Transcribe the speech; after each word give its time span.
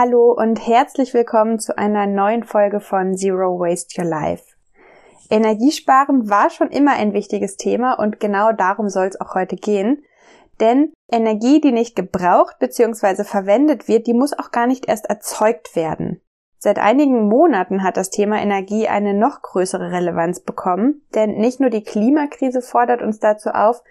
Hallo 0.00 0.32
und 0.32 0.64
herzlich 0.64 1.12
willkommen 1.12 1.58
zu 1.58 1.76
einer 1.76 2.06
neuen 2.06 2.44
Folge 2.44 2.78
von 2.78 3.16
Zero 3.16 3.58
Waste 3.58 4.00
Your 4.00 4.08
Life. 4.08 4.44
Energiesparen 5.28 6.30
war 6.30 6.50
schon 6.50 6.68
immer 6.68 6.92
ein 6.92 7.14
wichtiges 7.14 7.56
Thema 7.56 7.94
und 7.94 8.20
genau 8.20 8.52
darum 8.52 8.90
soll 8.90 9.06
es 9.06 9.20
auch 9.20 9.34
heute 9.34 9.56
gehen. 9.56 10.04
Denn 10.60 10.92
Energie, 11.10 11.60
die 11.60 11.72
nicht 11.72 11.96
gebraucht 11.96 12.60
bzw. 12.60 13.24
verwendet 13.24 13.88
wird, 13.88 14.06
die 14.06 14.14
muss 14.14 14.38
auch 14.38 14.52
gar 14.52 14.68
nicht 14.68 14.86
erst 14.86 15.06
erzeugt 15.06 15.74
werden. 15.74 16.20
Seit 16.60 16.80
einigen 16.80 17.28
Monaten 17.28 17.84
hat 17.84 17.96
das 17.96 18.10
Thema 18.10 18.42
Energie 18.42 18.88
eine 18.88 19.14
noch 19.14 19.42
größere 19.42 19.92
Relevanz 19.92 20.40
bekommen, 20.40 21.02
denn 21.14 21.36
nicht 21.36 21.60
nur 21.60 21.70
die 21.70 21.84
Klimakrise 21.84 22.62
fordert 22.62 23.00
uns 23.00 23.20
dazu 23.20 23.50
auf, 23.50 23.84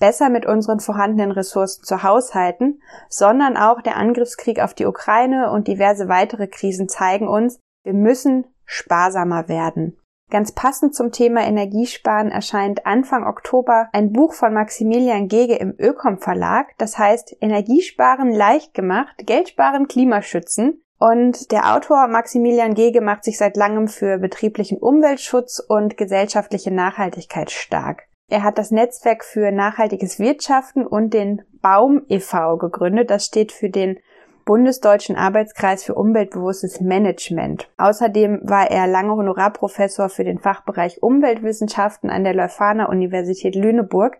besser 0.00 0.30
mit 0.30 0.46
unseren 0.46 0.80
vorhandenen 0.80 1.32
Ressourcen 1.32 1.84
zu 1.84 2.02
haushalten, 2.02 2.80
sondern 3.10 3.58
auch 3.58 3.82
der 3.82 3.96
Angriffskrieg 3.96 4.60
auf 4.60 4.72
die 4.72 4.86
Ukraine 4.86 5.50
und 5.50 5.68
diverse 5.68 6.08
weitere 6.08 6.46
Krisen 6.46 6.88
zeigen 6.88 7.28
uns, 7.28 7.60
wir 7.84 7.92
müssen 7.92 8.46
sparsamer 8.64 9.48
werden. 9.48 9.98
Ganz 10.30 10.52
passend 10.52 10.94
zum 10.94 11.12
Thema 11.12 11.42
Energiesparen 11.42 12.30
erscheint 12.30 12.86
Anfang 12.86 13.26
Oktober 13.26 13.90
ein 13.92 14.12
Buch 14.12 14.32
von 14.32 14.54
Maximilian 14.54 15.28
Gege 15.28 15.56
im 15.56 15.74
Ökom 15.78 16.16
Verlag, 16.16 16.68
das 16.78 16.96
heißt 16.96 17.36
Energiesparen 17.42 18.32
leicht 18.32 18.72
gemacht, 18.72 19.14
Geld 19.26 19.50
sparen, 19.50 19.86
Klimaschützen 19.86 20.80
und 21.04 21.52
der 21.52 21.74
Autor 21.74 22.08
Maximilian 22.08 22.72
Gege 22.72 23.02
macht 23.02 23.24
sich 23.24 23.36
seit 23.36 23.58
langem 23.58 23.88
für 23.88 24.16
betrieblichen 24.16 24.78
Umweltschutz 24.78 25.58
und 25.60 25.98
gesellschaftliche 25.98 26.70
Nachhaltigkeit 26.70 27.50
stark. 27.50 28.04
Er 28.30 28.42
hat 28.42 28.56
das 28.56 28.70
Netzwerk 28.70 29.22
für 29.22 29.52
nachhaltiges 29.52 30.18
Wirtschaften 30.18 30.86
und 30.86 31.12
den 31.12 31.42
Baum 31.60 32.06
e.V. 32.08 32.56
gegründet. 32.56 33.10
Das 33.10 33.26
steht 33.26 33.52
für 33.52 33.68
den 33.68 33.98
Bundesdeutschen 34.46 35.14
Arbeitskreis 35.14 35.84
für 35.84 35.94
umweltbewusstes 35.94 36.80
Management. 36.80 37.70
Außerdem 37.76 38.40
war 38.42 38.70
er 38.70 38.86
lange 38.86 39.12
Honorarprofessor 39.12 40.08
für 40.08 40.24
den 40.24 40.38
Fachbereich 40.38 41.02
Umweltwissenschaften 41.02 42.08
an 42.08 42.24
der 42.24 42.32
Leuphana 42.32 42.88
Universität 42.88 43.56
Lüneburg. 43.56 44.16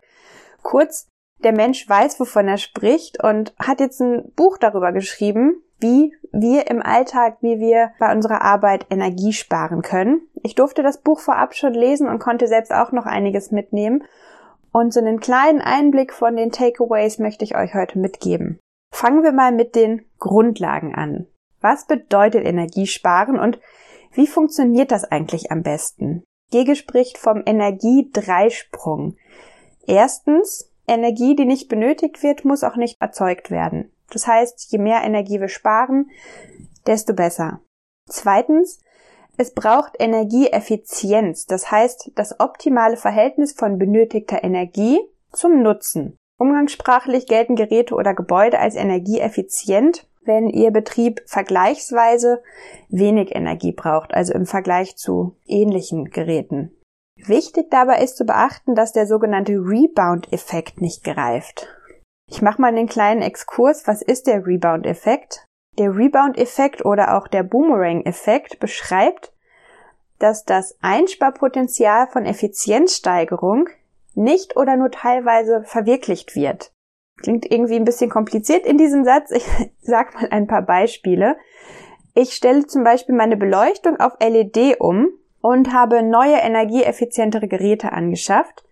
Kurz, 0.62 1.08
der 1.42 1.52
Mensch 1.52 1.88
weiß, 1.88 2.20
wovon 2.20 2.46
er 2.46 2.58
spricht 2.58 3.24
und 3.24 3.54
hat 3.58 3.80
jetzt 3.80 4.02
ein 4.02 4.32
Buch 4.36 4.58
darüber 4.58 4.92
geschrieben, 4.92 5.62
wie 5.84 6.14
wir 6.32 6.70
im 6.70 6.80
Alltag, 6.80 7.36
wie 7.42 7.60
wir 7.60 7.92
bei 7.98 8.10
unserer 8.10 8.40
Arbeit 8.40 8.86
Energie 8.88 9.34
sparen 9.34 9.82
können. 9.82 10.22
Ich 10.42 10.54
durfte 10.54 10.82
das 10.82 11.02
Buch 11.02 11.20
vorab 11.20 11.54
schon 11.54 11.74
lesen 11.74 12.08
und 12.08 12.20
konnte 12.20 12.48
selbst 12.48 12.72
auch 12.72 12.90
noch 12.90 13.04
einiges 13.04 13.50
mitnehmen. 13.50 14.02
Und 14.72 14.94
so 14.94 15.00
einen 15.00 15.20
kleinen 15.20 15.60
Einblick 15.60 16.14
von 16.14 16.36
den 16.36 16.50
Takeaways 16.50 17.18
möchte 17.18 17.44
ich 17.44 17.54
euch 17.54 17.74
heute 17.74 17.98
mitgeben. 17.98 18.58
Fangen 18.92 19.22
wir 19.22 19.32
mal 19.32 19.52
mit 19.52 19.76
den 19.76 20.06
Grundlagen 20.18 20.94
an. 20.94 21.26
Was 21.60 21.86
bedeutet 21.86 22.46
Energiesparen 22.46 23.38
und 23.38 23.60
wie 24.14 24.26
funktioniert 24.26 24.90
das 24.90 25.04
eigentlich 25.04 25.52
am 25.52 25.62
besten? 25.62 26.24
Gege 26.50 26.76
spricht 26.76 27.18
vom 27.18 27.42
Energiedreisprung. 27.44 29.16
Erstens, 29.86 30.72
Energie, 30.88 31.36
die 31.36 31.44
nicht 31.44 31.68
benötigt 31.68 32.22
wird, 32.22 32.44
muss 32.46 32.64
auch 32.64 32.76
nicht 32.76 32.96
erzeugt 33.00 33.50
werden. 33.50 33.93
Das 34.10 34.26
heißt, 34.26 34.70
je 34.70 34.78
mehr 34.78 35.02
Energie 35.02 35.40
wir 35.40 35.48
sparen, 35.48 36.10
desto 36.86 37.14
besser. 37.14 37.60
Zweitens, 38.08 38.80
es 39.36 39.52
braucht 39.52 39.96
Energieeffizienz, 39.98 41.46
das 41.46 41.70
heißt 41.70 42.12
das 42.14 42.38
optimale 42.38 42.96
Verhältnis 42.96 43.52
von 43.52 43.78
benötigter 43.78 44.44
Energie 44.44 45.00
zum 45.32 45.62
Nutzen. 45.62 46.16
Umgangssprachlich 46.38 47.26
gelten 47.26 47.56
Geräte 47.56 47.94
oder 47.94 48.14
Gebäude 48.14 48.58
als 48.58 48.76
energieeffizient, 48.76 50.06
wenn 50.24 50.48
ihr 50.48 50.70
Betrieb 50.70 51.22
vergleichsweise 51.26 52.42
wenig 52.88 53.34
Energie 53.34 53.72
braucht, 53.72 54.14
also 54.14 54.32
im 54.32 54.46
Vergleich 54.46 54.96
zu 54.96 55.36
ähnlichen 55.46 56.06
Geräten. 56.06 56.72
Wichtig 57.16 57.70
dabei 57.70 58.02
ist 58.02 58.16
zu 58.16 58.24
beachten, 58.24 58.74
dass 58.74 58.92
der 58.92 59.06
sogenannte 59.06 59.52
Rebound-Effekt 59.52 60.80
nicht 60.80 61.04
greift. 61.04 61.68
Ich 62.30 62.42
mache 62.42 62.60
mal 62.60 62.68
einen 62.68 62.88
kleinen 62.88 63.22
Exkurs. 63.22 63.86
Was 63.86 64.02
ist 64.02 64.26
der 64.26 64.46
Rebound-Effekt? 64.46 65.46
Der 65.78 65.94
Rebound-Effekt 65.94 66.84
oder 66.84 67.16
auch 67.16 67.28
der 67.28 67.42
Boomerang-Effekt 67.42 68.60
beschreibt, 68.60 69.32
dass 70.18 70.44
das 70.44 70.78
Einsparpotenzial 70.80 72.06
von 72.08 72.24
Effizienzsteigerung 72.24 73.68
nicht 74.14 74.56
oder 74.56 74.76
nur 74.76 74.90
teilweise 74.90 75.64
verwirklicht 75.64 76.34
wird. 76.34 76.72
Klingt 77.20 77.50
irgendwie 77.50 77.76
ein 77.76 77.84
bisschen 77.84 78.10
kompliziert 78.10 78.66
in 78.66 78.78
diesem 78.78 79.04
Satz. 79.04 79.30
Ich 79.30 79.46
sag 79.80 80.14
mal 80.14 80.28
ein 80.30 80.46
paar 80.46 80.62
Beispiele. 80.62 81.36
Ich 82.14 82.34
stelle 82.34 82.66
zum 82.66 82.84
Beispiel 82.84 83.14
meine 83.14 83.36
Beleuchtung 83.36 83.98
auf 83.98 84.12
LED 84.20 84.80
um 84.80 85.08
und 85.40 85.72
habe 85.72 86.02
neue 86.02 86.36
energieeffizientere 86.36 87.48
Geräte 87.48 87.92
angeschafft. 87.92 88.64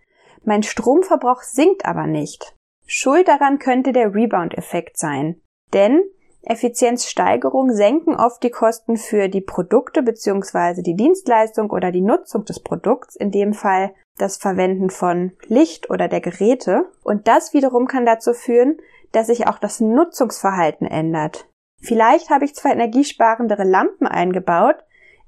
Mein 0.44 0.62
Stromverbrauch 0.62 1.42
sinkt 1.42 1.84
aber 1.84 2.06
nicht. 2.06 2.54
Schuld 2.86 3.28
daran 3.28 3.58
könnte 3.58 3.92
der 3.92 4.14
Rebound-Effekt 4.14 4.98
sein. 4.98 5.40
Denn 5.72 6.02
Effizienzsteigerungen 6.42 7.74
senken 7.74 8.16
oft 8.16 8.42
die 8.42 8.50
Kosten 8.50 8.96
für 8.96 9.28
die 9.28 9.40
Produkte 9.40 10.02
bzw. 10.02 10.82
die 10.82 10.96
Dienstleistung 10.96 11.70
oder 11.70 11.92
die 11.92 12.00
Nutzung 12.00 12.44
des 12.44 12.60
Produkts, 12.60 13.14
in 13.14 13.30
dem 13.30 13.54
Fall 13.54 13.94
das 14.18 14.36
Verwenden 14.36 14.90
von 14.90 15.32
Licht 15.46 15.88
oder 15.88 16.08
der 16.08 16.20
Geräte. 16.20 16.90
Und 17.04 17.28
das 17.28 17.54
wiederum 17.54 17.86
kann 17.86 18.04
dazu 18.04 18.34
führen, 18.34 18.78
dass 19.12 19.28
sich 19.28 19.46
auch 19.46 19.58
das 19.58 19.80
Nutzungsverhalten 19.80 20.86
ändert. 20.86 21.48
Vielleicht 21.80 22.30
habe 22.30 22.44
ich 22.44 22.54
zwar 22.54 22.72
energiesparendere 22.72 23.64
Lampen 23.64 24.06
eingebaut, 24.06 24.76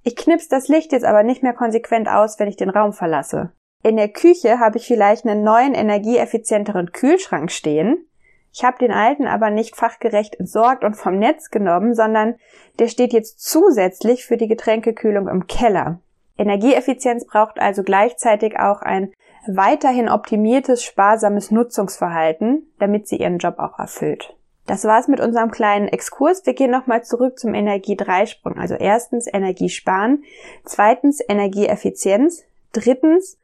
ich 0.06 0.16
knips 0.16 0.48
das 0.48 0.68
Licht 0.68 0.92
jetzt 0.92 1.06
aber 1.06 1.22
nicht 1.22 1.42
mehr 1.42 1.54
konsequent 1.54 2.08
aus, 2.08 2.38
wenn 2.38 2.48
ich 2.48 2.56
den 2.56 2.68
Raum 2.68 2.92
verlasse. 2.92 3.52
In 3.84 3.98
der 3.98 4.08
Küche 4.08 4.60
habe 4.60 4.78
ich 4.78 4.86
vielleicht 4.86 5.26
einen 5.26 5.44
neuen, 5.44 5.74
energieeffizienteren 5.74 6.92
Kühlschrank 6.92 7.52
stehen. 7.52 8.06
Ich 8.50 8.64
habe 8.64 8.78
den 8.78 8.90
alten 8.90 9.26
aber 9.26 9.50
nicht 9.50 9.76
fachgerecht 9.76 10.36
entsorgt 10.40 10.84
und 10.84 10.94
vom 10.94 11.18
Netz 11.18 11.50
genommen, 11.50 11.94
sondern 11.94 12.36
der 12.78 12.88
steht 12.88 13.12
jetzt 13.12 13.40
zusätzlich 13.40 14.24
für 14.24 14.38
die 14.38 14.48
Getränkekühlung 14.48 15.28
im 15.28 15.46
Keller. 15.48 16.00
Energieeffizienz 16.38 17.26
braucht 17.26 17.60
also 17.60 17.82
gleichzeitig 17.82 18.58
auch 18.58 18.80
ein 18.80 19.12
weiterhin 19.46 20.08
optimiertes, 20.08 20.82
sparsames 20.82 21.50
Nutzungsverhalten, 21.50 22.72
damit 22.78 23.06
sie 23.06 23.16
ihren 23.16 23.36
Job 23.36 23.58
auch 23.58 23.78
erfüllt. 23.78 24.34
Das 24.66 24.84
war's 24.86 25.08
mit 25.08 25.20
unserem 25.20 25.50
kleinen 25.50 25.88
Exkurs. 25.88 26.46
Wir 26.46 26.54
gehen 26.54 26.70
nochmal 26.70 27.04
zurück 27.04 27.38
zum 27.38 27.52
Energiedreisprung. 27.52 28.56
Also 28.56 28.76
erstens 28.76 29.26
Energiesparen, 29.30 30.24
zweitens 30.64 31.20
Energieeffizienz, 31.28 32.44
drittens 32.72 33.36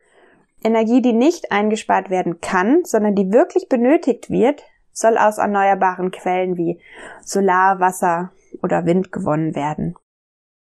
Energie, 0.63 1.01
die 1.03 1.13
nicht 1.13 1.53
eingespart 1.53 2.11
werden 2.11 2.41
kann, 2.41 2.85
sondern 2.85 3.15
die 3.15 3.33
wirklich 3.33 3.69
benötigt 3.69 4.31
wird, 4.31 4.63
soll 4.93 5.17
aus 5.17 5.39
erneuerbaren 5.39 6.11
Quellen 6.11 6.57
wie 6.57 6.81
Solar, 7.23 7.81
Wasser 7.81 8.33
oder 8.63 8.85
Wind 8.85 9.13
gewonnen 9.13 9.55
werden. 9.55 9.97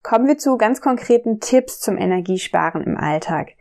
Kommen 0.03 0.27
wir 0.27 0.39
zu 0.39 0.57
ganz 0.57 0.81
konkreten 0.81 1.41
Tipps 1.41 1.81
zum 1.81 1.97
Energiesparen 1.97 2.83
im 2.83 2.97
Alltag. 2.97 3.53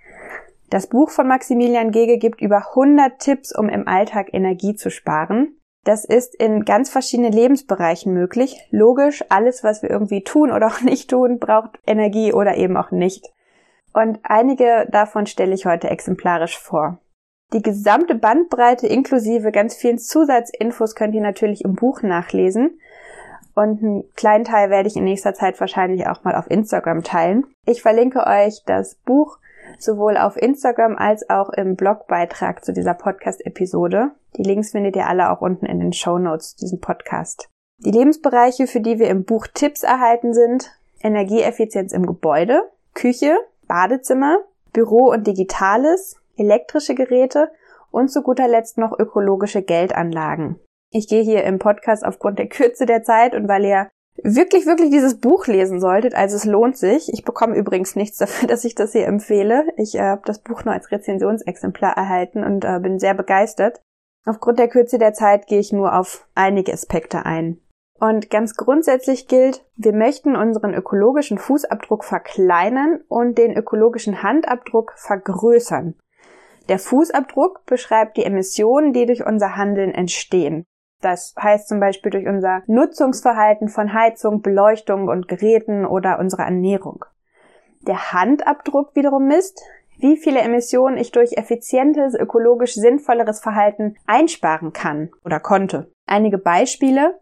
Das 0.70 0.88
Buch 0.88 1.10
von 1.10 1.28
Maximilian 1.28 1.92
Gege 1.92 2.18
gibt 2.18 2.42
über 2.42 2.70
100 2.70 3.20
Tipps, 3.20 3.56
um 3.56 3.70
im 3.70 3.88
Alltag 3.88 4.34
Energie 4.34 4.76
zu 4.76 4.90
sparen. 4.90 5.58
Das 5.84 6.06
ist 6.06 6.34
in 6.36 6.66
ganz 6.66 6.90
verschiedenen 6.90 7.34
Lebensbereichen 7.34 8.14
möglich. 8.14 8.58
Logisch, 8.72 9.24
alles, 9.30 9.64
was 9.64 9.82
wir 9.84 9.90
irgendwie 9.90 10.24
tun 10.24 10.52
oder 10.52 10.68
auch 10.74 10.82
nicht 10.82 11.10
tun, 11.10 11.40
braucht 11.40 11.80
Energie 11.86 12.34
oder 12.34 12.56
eben 12.58 12.78
auch 12.78 12.92
nicht 12.92 13.32
und 13.94 14.20
einige 14.24 14.88
davon 14.92 15.26
stelle 15.26 15.54
ich 15.54 15.66
heute 15.66 15.90
exemplarisch 15.90 16.58
vor. 16.58 17.00
Die 17.54 17.62
gesamte 17.62 18.16
Bandbreite 18.16 18.88
inklusive 18.88 19.52
ganz 19.52 19.76
vielen 19.76 20.00
Zusatzinfos 20.00 20.96
könnt 20.96 21.14
ihr 21.14 21.22
natürlich 21.22 21.64
im 21.64 21.76
Buch 21.76 22.02
nachlesen. 22.02 22.80
Und 23.54 23.84
einen 23.84 24.12
kleinen 24.16 24.46
Teil 24.46 24.72
werde 24.72 24.88
ich 24.88 24.96
in 24.96 25.04
nächster 25.04 25.36
Zeit 25.36 25.60
wahrscheinlich 25.60 26.08
auch 26.08 26.24
mal 26.24 26.36
auf 26.36 26.50
Instagram 26.50 27.04
teilen. 27.04 27.46
Ich 27.68 27.84
verlinke 27.84 28.26
euch 28.26 28.64
das 28.66 28.96
Buch 28.96 29.38
sowohl 29.78 30.18
auf 30.18 30.36
Instagram 30.38 30.96
als 30.98 31.30
auch 31.30 31.50
im 31.50 31.76
Blogbeitrag 31.76 32.66
zu 32.66 32.74
dieser 32.74 32.96
Podcast-Episode. 32.96 34.12
Die 34.38 34.44
Links 34.44 34.72
findet 34.72 34.96
ihr 34.96 35.08
alle 35.08 35.30
auch 35.30 35.42
unten 35.42 35.68
in 35.68 35.80
den 35.80 35.94
Show 35.94 36.18
Notes 36.18 36.56
zu 36.56 36.66
diesem 36.66 36.80
Podcast. 36.80 37.50
Die 37.78 37.92
Lebensbereiche, 37.92 38.66
für 38.66 38.82
die 38.82 38.98
wir 38.98 39.10
im 39.10 39.26
Buch 39.26 39.46
Tipps 39.54 39.84
erhalten 39.84 40.34
sind, 40.34 40.72
Energieeffizienz 41.02 41.92
im 41.92 42.08
Gebäude, 42.08 42.64
Küche, 42.94 43.38
Badezimmer, 43.68 44.40
Büro 44.72 45.10
und 45.10 45.28
Digitales, 45.28 46.16
elektrische 46.38 46.96
Geräte 46.96 47.52
und 47.92 48.10
zu 48.10 48.24
guter 48.24 48.48
Letzt 48.48 48.78
noch 48.78 48.98
ökologische 48.98 49.62
Geldanlagen. 49.62 50.60
Ich 50.92 51.08
gehe 51.08 51.24
hier 51.24 51.44
im 51.44 51.60
Podcast 51.60 52.06
aufgrund 52.06 52.40
der 52.40 52.50
Kürze 52.50 52.86
der 52.86 53.04
Zeit 53.04 53.36
und 53.36 53.48
weil 53.48 53.66
ihr 53.66 53.90
wirklich, 54.22 54.66
wirklich 54.66 54.92
dieses 54.92 55.20
Buch 55.20 55.48
lesen 55.48 55.80
solltet, 55.80 56.14
also 56.14 56.36
es 56.36 56.46
lohnt 56.46 56.78
sich. 56.78 57.12
Ich 57.12 57.24
bekomme 57.24 57.56
übrigens 57.56 57.96
nichts 57.96 58.18
dafür, 58.18 58.48
dass 58.50 58.66
ich 58.66 58.76
das 58.76 58.92
hier 58.92 59.08
empfehle. 59.08 59.66
Ich 59.78 59.96
äh, 59.96 60.02
habe 60.02 60.22
das 60.26 60.40
Buch 60.40 60.66
nur 60.66 60.74
als 60.74 60.92
Rezensionsexemplar 60.92 61.96
erhalten 61.98 62.44
und 62.44 62.66
äh, 62.66 62.80
bin 62.80 63.00
sehr 63.00 63.14
begeistert. 63.14 63.82
Aufgrund 64.26 64.60
der 64.60 64.70
Kürze 64.70 64.98
der 64.98 65.14
Zeit 65.14 65.48
gehe 65.48 65.60
ich 65.60 65.74
nur 65.74 65.98
auf 65.98 66.28
einige 66.36 66.72
Aspekte 66.72 67.26
ein. 67.26 67.60
Und 68.04 68.30
ganz 68.30 68.56
grundsätzlich 68.58 69.30
gilt, 69.30 69.64
wir 69.78 69.94
möchten 69.94 70.36
unseren 70.36 70.74
ökologischen 70.74 71.38
Fußabdruck 71.38 72.04
verkleinern 72.04 73.00
und 73.08 73.38
den 73.38 73.56
ökologischen 73.56 74.22
Handabdruck 74.22 74.92
vergrößern. 74.98 75.96
Der 76.68 76.80
Fußabdruck 76.80 77.66
beschreibt 77.66 78.18
die 78.18 78.26
Emissionen, 78.26 78.92
die 78.92 79.06
durch 79.06 79.26
unser 79.26 79.56
Handeln 79.56 79.94
entstehen. 79.94 80.66
Das 81.00 81.34
heißt 81.42 81.70
zum 81.70 81.80
Beispiel 81.80 82.12
durch 82.12 82.28
unser 82.28 82.64
Nutzungsverhalten 82.68 83.70
von 83.70 83.94
Heizung, 83.94 84.42
Beleuchtung 84.42 85.08
und 85.08 85.30
Geräten 85.30 85.86
oder 85.86 86.20
unsere 86.20 86.42
Ernährung. 86.42 87.06
Der 87.88 88.12
Handabdruck 88.12 88.98
wiederum 88.98 89.28
misst, 89.28 89.64
wie 89.98 90.18
viele 90.18 90.42
Emissionen 90.42 90.98
ich 90.98 91.14
durch 91.14 91.38
effizientes, 91.38 92.16
ökologisch 92.16 92.74
sinnvolleres 92.74 93.40
Verhalten 93.40 93.96
einsparen 94.06 94.74
kann 94.74 95.12
oder 95.24 95.40
konnte. 95.40 95.90
Einige 96.06 96.38
Beispiele. 96.38 97.18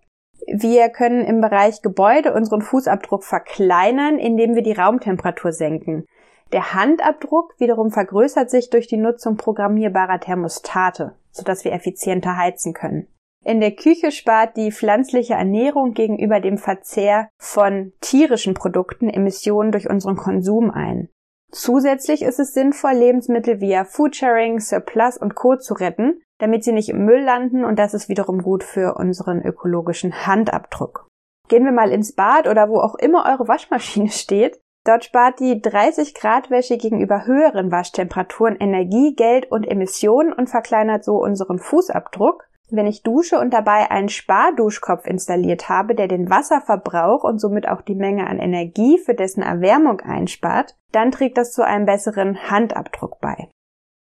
Wir 0.48 0.90
können 0.90 1.26
im 1.26 1.42
Bereich 1.42 1.82
Gebäude 1.82 2.34
unseren 2.34 2.62
Fußabdruck 2.62 3.24
verkleinern, 3.24 4.18
indem 4.18 4.56
wir 4.56 4.64
die 4.64 4.74
Raumtemperatur 4.74 5.52
senken. 5.52 6.06
Der 6.52 6.74
Handabdruck 6.74 7.54
wiederum 7.60 7.92
vergrößert 7.92 8.50
sich 8.50 8.70
durch 8.70 8.88
die 8.88 8.98
Nutzung 8.98 9.38
programmierbarer 9.38 10.20
Thermostate, 10.20 11.16
sodass 11.32 11.64
wir 11.64 11.72
effizienter 11.72 12.36
heizen 12.38 12.74
können. 12.74 13.08
In 13.44 13.60
der 13.60 13.72
Küche 13.72 14.12
spart 14.12 14.56
die 14.56 14.72
pflanzliche 14.72 15.34
Ernährung 15.34 15.94
gegenüber 15.94 16.40
dem 16.40 16.58
Verzehr 16.58 17.30
von 17.38 17.94
tierischen 18.02 18.54
Produkten 18.54 19.10
Emissionen 19.10 19.72
durch 19.72 19.90
unseren 19.90 20.16
Konsum 20.16 20.70
ein. 20.70 21.10
Zusätzlich 21.52 22.22
ist 22.22 22.40
es 22.40 22.54
sinnvoll, 22.54 22.94
Lebensmittel 22.94 23.60
via 23.60 23.84
Foodsharing, 23.84 24.60
Surplus 24.60 25.18
und 25.18 25.36
Co. 25.36 25.58
zu 25.58 25.74
retten, 25.74 26.22
damit 26.42 26.64
sie 26.64 26.72
nicht 26.72 26.90
im 26.90 27.06
Müll 27.06 27.22
landen 27.22 27.64
und 27.64 27.78
das 27.78 27.94
ist 27.94 28.10
wiederum 28.10 28.42
gut 28.42 28.64
für 28.64 28.96
unseren 28.96 29.42
ökologischen 29.42 30.26
Handabdruck. 30.26 31.08
Gehen 31.48 31.66
wir 31.66 31.72
mal 31.72 31.92
ins 31.92 32.14
Bad 32.14 32.48
oder 32.48 32.70
wo 32.70 32.80
auch 32.80 32.96
immer 32.96 33.26
eure 33.26 33.48
Waschmaschine 33.48 34.10
steht. 34.10 34.60
Dort 34.84 35.06
spart 35.06 35.40
die 35.40 35.62
30 35.62 36.16
Grad 36.16 36.50
Wäsche 36.50 36.78
gegenüber 36.78 37.26
höheren 37.26 37.72
Waschtemperaturen 37.72 38.56
Energie, 38.56 39.14
Geld 39.16 39.52
und 39.52 39.68
Emissionen 39.68 40.34
und 40.34 40.50
verkleinert 40.50 41.04
so 41.04 41.18
unseren 41.18 41.60
Fußabdruck. 41.60 42.48
Wenn 42.72 42.88
ich 42.88 43.04
dusche 43.04 43.38
und 43.38 43.54
dabei 43.54 43.92
einen 43.92 44.10
Sparduschkopf 44.10 45.06
installiert 45.06 45.70
habe, 45.70 45.94
der 45.94 46.08
den 46.08 46.30
Wasserverbrauch 46.30 47.24
und 47.24 47.38
somit 47.38 47.68
auch 47.68 47.82
die 47.82 47.96
Menge 47.96 48.26
an 48.26 48.40
Energie 48.40 48.98
für 48.98 49.14
dessen 49.14 49.44
Erwärmung 49.44 50.00
einspart, 50.00 50.76
dann 50.92 51.12
trägt 51.12 51.38
das 51.38 51.52
zu 51.52 51.64
einem 51.64 51.86
besseren 51.86 52.50
Handabdruck 52.50 53.20
bei. 53.20 53.50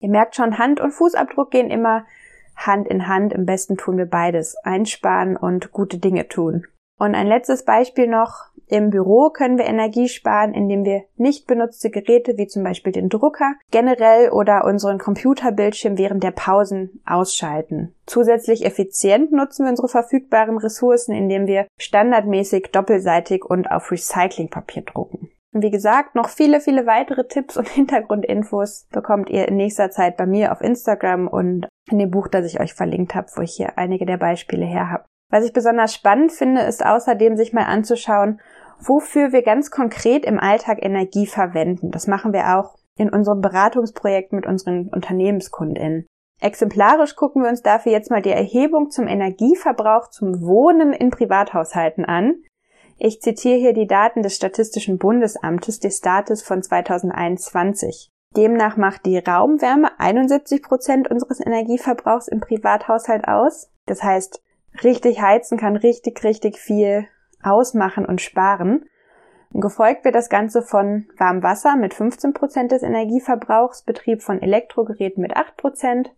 Ihr 0.02 0.10
merkt 0.10 0.36
schon, 0.36 0.58
Hand- 0.58 0.80
und 0.80 0.92
Fußabdruck 0.92 1.52
gehen 1.52 1.70
immer 1.70 2.06
Hand 2.66 2.88
in 2.88 3.08
Hand. 3.08 3.34
Im 3.34 3.46
besten 3.46 3.78
tun 3.78 3.98
wir 3.98 4.06
beides. 4.06 4.56
Einsparen 4.64 5.38
und 5.38 5.72
gute 5.72 5.98
Dinge 5.98 6.28
tun. 6.28 6.66
Und 7.00 7.16
ein 7.16 7.28
letztes 7.28 7.64
Beispiel 7.64 8.08
noch. 8.08 8.50
Im 8.68 8.92
Büro 8.92 9.32
können 9.32 9.58
wir 9.58 9.66
Energie 9.66 10.08
sparen, 10.08 10.54
indem 10.54 10.86
wir 10.86 11.06
nicht 11.16 11.48
benutzte 11.48 11.90
Geräte 11.90 12.38
wie 12.38 12.46
zum 12.46 12.64
Beispiel 12.64 12.92
den 12.92 13.10
Drucker 13.10 13.56
generell 13.72 14.30
oder 14.30 14.64
unseren 14.64 15.00
Computerbildschirm 15.00 15.98
während 15.98 16.24
der 16.24 16.32
Pausen 16.32 17.02
ausschalten. 17.04 17.96
Zusätzlich 18.06 18.64
effizient 18.64 19.32
nutzen 19.32 19.66
wir 19.66 19.72
unsere 19.72 19.88
verfügbaren 19.88 20.60
Ressourcen, 20.60 21.16
indem 21.16 21.48
wir 21.48 21.66
standardmäßig 21.80 22.68
doppelseitig 22.72 23.44
und 23.44 23.72
auf 23.72 23.92
Recyclingpapier 23.92 24.84
drucken. 24.84 25.32
Und 25.54 25.64
wie 25.64 25.72
gesagt, 25.72 26.16
noch 26.16 26.30
viele, 26.30 26.62
viele 26.62 26.86
weitere 26.86 27.28
Tipps 27.28 27.58
und 27.58 27.68
Hintergrundinfos 27.70 28.88
bekommt 28.92 29.30
ihr 29.30 29.48
in 29.48 29.58
nächster 29.58 29.92
Zeit 29.92 30.18
bei 30.18 30.26
mir 30.26 30.52
auf 30.52 30.62
Instagram 30.62 31.28
und 31.28 31.68
in 31.90 32.00
dem 32.00 32.12
Buch, 32.12 32.28
das 32.28 32.46
ich 32.46 32.60
euch 32.60 32.74
verlinkt 32.74 33.16
habe, 33.16 33.28
wo 33.36 33.42
ich 33.42 33.54
hier 33.54 33.78
einige 33.78 34.06
der 34.06 34.18
Beispiele 34.18 34.66
her 34.66 34.90
habe. 34.92 35.06
Was 35.32 35.46
ich 35.46 35.54
besonders 35.54 35.94
spannend 35.94 36.32
finde, 36.32 36.62
ist 36.62 36.86
außerdem 36.86 37.38
sich 37.38 37.54
mal 37.54 37.66
anzuschauen, 37.66 38.42
wofür 38.80 39.32
wir 39.32 39.44
ganz 39.44 39.70
konkret 39.70 40.26
im 40.26 40.40
Alltag 40.40 40.84
Energie 40.84 41.28
verwenden. 41.28 41.92
Das 41.92 42.08
machen 42.08 42.34
wir 42.34 42.58
auch 42.58 42.76
in 42.98 43.10
unserem 43.10 43.42
Beratungsprojekt 43.42 44.34
mit 44.34 44.46
unseren 44.46 44.90
UnternehmenskundInnen. 44.90 46.06
Exemplarisch 46.42 47.16
gucken 47.16 47.44
wir 47.44 47.50
uns 47.50 47.62
dafür 47.62 47.92
jetzt 47.92 48.12
mal 48.12 48.22
die 48.22 48.32
Erhebung 48.32 48.90
zum 48.90 49.08
Energieverbrauch 49.08 50.10
zum 50.10 50.42
Wohnen 50.42 50.94
in 50.94 51.10
Privathaushalten 51.10 52.06
an. 52.06 52.44
Ich 53.02 53.22
zitiere 53.22 53.58
hier 53.58 53.74
die 53.74 53.88
Daten 53.88 54.24
des 54.24 54.36
Statistischen 54.36 54.98
Bundesamtes, 54.98 55.80
des 55.80 56.00
Status 56.00 56.42
von 56.42 56.62
2021. 56.62 58.12
Demnach 58.36 58.76
macht 58.76 59.06
die 59.06 59.18
Raumwärme 59.18 59.98
71 59.98 60.62
Prozent 60.62 61.10
unseres 61.10 61.40
Energieverbrauchs 61.40 62.28
im 62.28 62.42
Privathaushalt 62.42 63.26
aus. 63.26 63.72
Das 63.86 64.04
heißt, 64.04 64.44
richtig 64.84 65.22
heizen 65.22 65.58
kann 65.58 65.78
richtig, 65.78 66.22
richtig 66.26 66.58
viel 66.58 67.08
ausmachen 67.42 68.06
und 68.06 68.20
sparen. 68.20 68.90
Gefolgt 69.52 70.04
wird 70.04 70.16
das 70.16 70.28
Ganze 70.28 70.62
von 70.62 71.08
Warmwasser 71.18 71.78
mit 71.78 71.94
15 71.94 72.34
Prozent 72.34 72.74
des 72.74 72.84
Energieverbrauchs, 72.84 73.84
Betrieb 73.84 74.22
von 74.22 74.42
Elektrogeräten 74.42 75.22
mit 75.22 75.38
8%, 75.38 75.56
Prozent, 75.56 76.12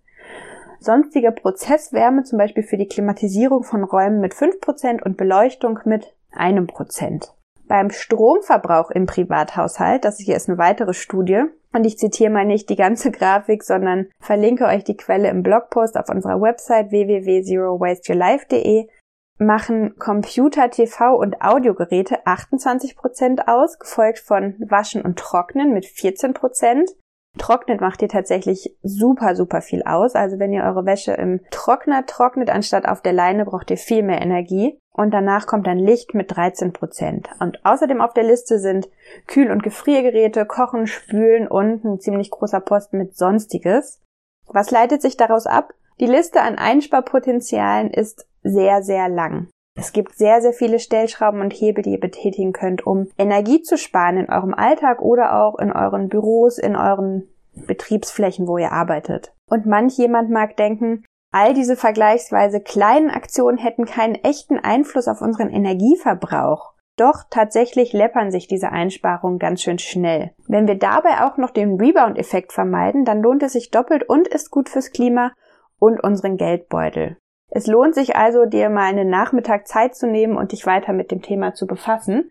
sonstige 0.80 1.32
Prozesswärme, 1.32 2.24
zum 2.24 2.40
Beispiel 2.40 2.64
für 2.64 2.78
die 2.78 2.88
Klimatisierung 2.88 3.64
von 3.64 3.84
Räumen 3.84 4.20
mit 4.20 4.34
5 4.34 4.60
Prozent 4.60 5.04
und 5.04 5.16
Beleuchtung 5.16 5.80
mit 5.86 6.16
einem 6.32 6.68
Prozent. 6.68 7.34
Beim 7.68 7.90
Stromverbrauch 7.90 8.92
im 8.92 9.06
Privathaushalt, 9.06 10.04
das 10.04 10.18
hier 10.18 10.36
ist 10.36 10.50
eine 10.50 10.58
weitere 10.58 10.94
Studie, 10.94 11.44
und 11.74 11.86
ich 11.86 11.98
zitiere 11.98 12.30
mal 12.30 12.46
nicht 12.46 12.70
die 12.70 12.76
ganze 12.76 13.12
Grafik, 13.18 13.64
sondern 13.64 14.08
verlinke 14.20 14.66
euch 14.66 14.84
die 14.84 14.98
Quelle 14.98 15.30
im 15.30 15.42
Blogpost 15.44 15.98
auf 15.98 16.10
unserer 16.10 16.42
Website 16.42 16.92
www.zerowasteyourlife.de, 16.92 18.88
machen 19.38 19.96
Computer, 19.98 20.70
TV 20.70 21.16
und 21.16 21.42
Audiogeräte 21.42 22.26
28% 22.26 23.48
aus, 23.48 23.80
gefolgt 23.80 24.20
von 24.20 24.56
Waschen 24.60 25.02
und 25.02 25.18
Trocknen 25.18 25.74
mit 25.74 25.86
14%. 25.86 26.92
Trocknet 27.38 27.80
macht 27.80 28.02
ihr 28.02 28.10
tatsächlich 28.10 28.76
super, 28.84 29.36
super 29.36 29.62
viel 29.62 29.84
aus. 29.84 30.16
Also 30.16 30.38
wenn 30.38 30.52
ihr 30.52 30.64
eure 30.64 30.86
Wäsche 30.86 31.14
im 31.14 31.40
Trockner 31.50 32.06
trocknet, 32.06 32.50
anstatt 32.50 32.86
auf 32.86 33.02
der 33.02 33.14
Leine, 33.14 33.46
braucht 33.46 33.72
ihr 33.72 33.78
viel 33.78 34.04
mehr 34.04 34.22
Energie. 34.22 34.78
Und 34.94 35.12
danach 35.12 35.48
kommt 35.48 35.68
dann 35.68 35.80
Licht 35.80 36.14
mit 36.14 36.36
13 36.36 36.74
Prozent. 36.74 37.30
Und 37.40 37.64
außerdem 37.66 38.02
auf 38.02 38.14
der 38.14 38.24
Liste 38.24 38.60
sind 38.60 38.90
Kühl- 39.26 39.52
und 39.52 39.64
Gefriergeräte, 39.64 40.46
Kochen, 40.46 40.86
Spülen 40.86 41.48
und 41.48 41.86
ein 41.86 42.00
ziemlich 42.00 42.30
großer 42.30 42.60
Posten 42.60 42.98
mit 42.98 43.16
Sonstiges. 43.16 44.02
Was 44.48 44.70
leitet 44.70 45.02
sich 45.02 45.16
daraus 45.16 45.48
ab? 45.48 45.74
Die 46.00 46.08
Liste 46.08 46.42
an 46.42 46.58
Einsparpotenzialen 46.58 47.92
ist 47.92 48.28
sehr, 48.44 48.84
sehr 48.84 49.08
lang. 49.08 49.48
Es 49.78 49.94
gibt 49.94 50.18
sehr, 50.18 50.42
sehr 50.42 50.52
viele 50.52 50.80
Stellschrauben 50.80 51.40
und 51.40 51.54
Hebel, 51.54 51.84
die 51.84 51.92
ihr 51.92 52.00
betätigen 52.00 52.52
könnt, 52.52 52.86
um 52.86 53.08
Energie 53.18 53.62
zu 53.62 53.78
sparen 53.78 54.18
in 54.18 54.30
eurem 54.30 54.54
Alltag 54.54 55.02
oder 55.02 55.42
auch 55.42 55.58
in 55.60 55.72
euren 55.72 56.10
Büros, 56.10 56.58
in 56.58 56.76
euren 56.76 57.30
Betriebsflächen, 57.54 58.48
wo 58.48 58.58
ihr 58.58 58.72
arbeitet. 58.72 59.34
Und 59.50 59.66
manch 59.66 59.98
jemand 59.98 60.30
mag 60.30 60.58
denken, 60.58 61.06
all 61.32 61.54
diese 61.54 61.76
vergleichsweise 61.76 62.62
kleinen 62.62 63.10
Aktionen 63.10 63.58
hätten 63.58 63.86
keinen 63.86 64.16
echten 64.16 64.60
Einfluss 64.60 65.08
auf 65.08 65.22
unseren 65.22 65.50
Energieverbrauch. 65.50 66.74
Doch 66.98 67.24
tatsächlich 67.30 67.94
läppern 67.94 68.32
sich 68.32 68.48
diese 68.48 68.70
Einsparungen 68.70 69.40
ganz 69.40 69.62
schön 69.62 69.80
schnell. 69.80 70.32
Wenn 70.48 70.68
wir 70.68 70.78
dabei 70.78 71.26
auch 71.26 71.38
noch 71.38 71.52
den 71.52 71.80
Rebound-Effekt 71.80 72.52
vermeiden, 72.52 73.06
dann 73.06 73.22
lohnt 73.22 73.44
es 73.44 73.54
sich 73.54 73.72
doppelt 73.72 74.08
und 74.08 74.28
ist 74.28 74.52
gut 74.52 74.70
fürs 74.70 74.92
Klima 74.92 75.32
und 75.80 76.04
unseren 76.04 76.38
Geldbeutel. 76.38 77.18
Es 77.50 77.68
lohnt 77.68 77.96
sich 77.96 78.16
also, 78.16 78.46
dir 78.46 78.70
mal 78.70 78.86
einen 78.86 79.10
Nachmittag 79.10 79.68
Zeit 79.68 79.96
zu 79.96 80.08
nehmen 80.08 80.38
und 80.38 80.54
dich 80.54 80.66
weiter 80.66 80.94
mit 80.94 81.12
dem 81.12 81.22
Thema 81.22 81.54
zu 81.54 81.68
befassen. 81.68 82.31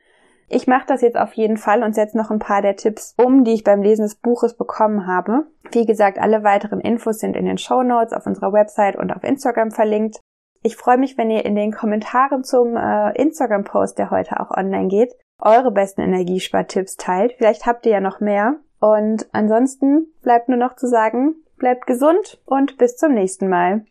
Ich 0.52 0.66
mache 0.66 0.84
das 0.88 1.00
jetzt 1.00 1.16
auf 1.16 1.32
jeden 1.34 1.56
Fall 1.56 1.84
und 1.84 1.94
setze 1.94 2.18
noch 2.18 2.32
ein 2.32 2.40
paar 2.40 2.60
der 2.60 2.74
Tipps 2.74 3.14
um, 3.16 3.44
die 3.44 3.54
ich 3.54 3.62
beim 3.62 3.82
Lesen 3.82 4.02
des 4.02 4.16
Buches 4.16 4.56
bekommen 4.56 5.06
habe. 5.06 5.46
Wie 5.70 5.86
gesagt, 5.86 6.18
alle 6.18 6.42
weiteren 6.42 6.80
Infos 6.80 7.20
sind 7.20 7.36
in 7.36 7.46
den 7.46 7.56
Show 7.56 7.84
Notes 7.84 8.12
auf 8.12 8.26
unserer 8.26 8.52
Website 8.52 8.96
und 8.96 9.12
auf 9.12 9.22
Instagram 9.22 9.70
verlinkt. 9.70 10.18
Ich 10.64 10.76
freue 10.76 10.98
mich, 10.98 11.16
wenn 11.16 11.30
ihr 11.30 11.44
in 11.44 11.54
den 11.54 11.70
Kommentaren 11.70 12.42
zum 12.42 12.76
äh, 12.76 13.12
Instagram-Post, 13.12 13.96
der 13.96 14.10
heute 14.10 14.40
auch 14.40 14.50
online 14.50 14.88
geht, 14.88 15.14
eure 15.38 15.70
besten 15.70 16.00
Energiespartipps 16.00 16.96
teilt. 16.96 17.34
Vielleicht 17.38 17.64
habt 17.66 17.86
ihr 17.86 17.92
ja 17.92 18.00
noch 18.00 18.18
mehr. 18.18 18.56
Und 18.80 19.28
ansonsten 19.30 20.08
bleibt 20.22 20.48
nur 20.48 20.58
noch 20.58 20.74
zu 20.74 20.88
sagen, 20.88 21.36
bleibt 21.58 21.86
gesund 21.86 22.42
und 22.44 22.76
bis 22.76 22.96
zum 22.96 23.14
nächsten 23.14 23.48
Mal. 23.48 23.86